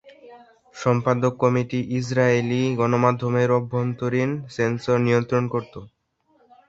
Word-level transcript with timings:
সম্পাদক 0.75 1.33
committee 1.41 1.79
Israeli 1.99 2.61
গণমাধ্যমের 2.79 3.49
আভ্যন্তরীণ 3.57 4.29
সেন্সর 4.55 4.97
নিয়ন্ত্রণ 5.05 5.43
করতো। 5.53 5.79